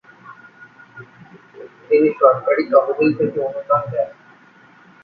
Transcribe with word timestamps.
তিনি 1.87 2.09
সরকারি 2.19 2.63
তহবিল 2.71 3.09
থেকে 3.19 3.37
অনুদান 3.47 3.83
দেন। 3.91 4.09